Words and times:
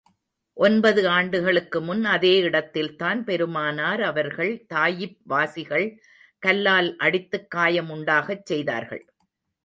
ஒன்பது 0.57 1.01
ஆண்டுகளுக்கு 1.07 1.81
முன், 1.81 2.05
அதே 2.05 2.39
இடத்தில்தான் 2.39 3.23
பெருமானார் 3.23 4.01
அவர்களை, 4.01 4.65
தாயிப்வாசிகள் 4.73 5.85
கல்லால் 6.43 6.97
அடித்துக் 6.97 7.51
காயம் 7.51 7.89
உண்டாகச் 7.89 8.45
செய்தார்கள். 8.45 9.03